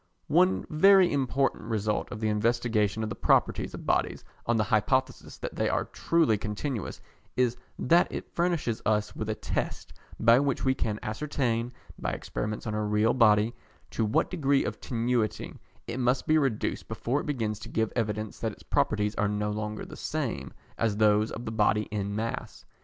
One 0.29 0.65
very 0.67 1.13
important 1.13 1.65
result 1.65 2.09
of 2.11 2.19
the 2.21 2.27
investigation 2.27 3.03
of 3.03 3.09
the 3.09 3.15
properties 3.15 3.75
of 3.75 3.85
bodies 3.85 4.23
on 4.47 4.57
the 4.57 4.63
hypothesis 4.63 5.37
that 5.37 5.55
they 5.57 5.69
are 5.69 5.85
truly 5.85 6.39
continuous 6.39 6.99
is 7.37 7.55
that 7.77 8.11
it 8.11 8.33
furnishes 8.33 8.81
us 8.83 9.15
with 9.15 9.29
a 9.29 9.35
test 9.35 9.93
by 10.19 10.39
which 10.39 10.65
we 10.65 10.73
can 10.73 10.97
ascertain, 11.03 11.71
by 11.99 12.13
experiments 12.13 12.65
on 12.65 12.73
a 12.73 12.83
real 12.83 13.13
body, 13.13 13.53
to 13.91 14.03
what 14.03 14.31
degree 14.31 14.65
of 14.65 14.81
tenuity 14.81 15.59
it 15.85 15.99
must 15.99 16.25
be 16.25 16.39
reduced 16.39 16.87
before 16.87 17.19
it 17.19 17.27
begins 17.27 17.59
to 17.59 17.69
give 17.69 17.93
evidence 17.95 18.39
that 18.39 18.53
its 18.53 18.63
properties 18.63 19.13
are 19.13 19.27
no 19.27 19.51
longer 19.51 19.85
the 19.85 19.95
same 19.95 20.51
as 20.79 20.97
those 20.97 21.29
of 21.29 21.45
the 21.45 21.51
body 21.51 21.83
in 21.91 22.15
mass. 22.15 22.65